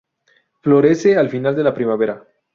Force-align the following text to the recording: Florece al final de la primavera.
Florece 0.63 1.15
al 1.15 1.29
final 1.29 1.55
de 1.55 1.63
la 1.63 1.75
primavera. 1.75 2.25